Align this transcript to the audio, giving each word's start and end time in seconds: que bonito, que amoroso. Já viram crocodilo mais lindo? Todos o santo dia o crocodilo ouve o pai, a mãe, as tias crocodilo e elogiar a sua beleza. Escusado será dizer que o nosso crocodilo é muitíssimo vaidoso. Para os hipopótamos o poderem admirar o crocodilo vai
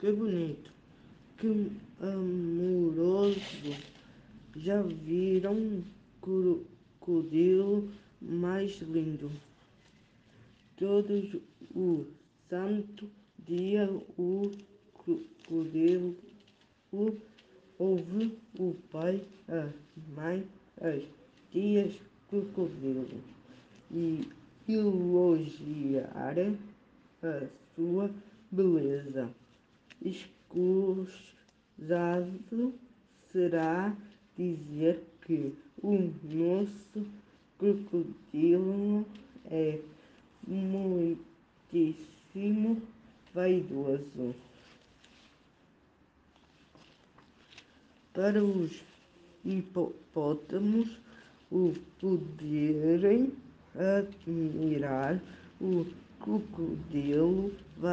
que 0.00 0.10
bonito, 0.12 0.72
que 1.36 1.70
amoroso. 2.00 3.76
Já 4.56 4.80
viram 4.80 5.84
crocodilo 6.22 7.86
mais 8.20 8.80
lindo? 8.80 9.30
Todos 10.78 11.36
o 11.76 12.06
santo 12.48 13.10
dia 13.46 13.90
o 14.18 14.50
crocodilo 14.94 16.16
ouve 17.78 18.38
o 18.58 18.74
pai, 18.90 19.22
a 19.48 19.68
mãe, 20.16 20.46
as 20.80 21.02
tias 21.50 21.94
crocodilo 22.30 23.06
e 23.92 24.26
elogiar 24.66 26.36
a 27.22 27.46
sua 27.76 28.10
beleza. 28.50 29.30
Escusado 30.02 31.14
será 33.32 33.94
dizer 34.36 35.02
que 35.26 35.54
o 35.82 36.12
nosso 36.24 37.06
crocodilo 37.58 39.06
é 39.50 39.78
muitíssimo 40.46 42.00
vaidoso. 43.34 44.34
Para 48.12 48.42
os 48.42 48.82
hipopótamos 49.44 50.98
o 51.50 51.74
poderem 52.00 53.32
admirar 53.74 55.20
o 55.60 55.86
crocodilo 56.20 57.52
vai 57.76 57.90